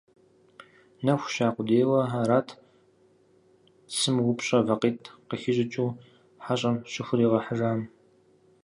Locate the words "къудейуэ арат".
1.55-2.47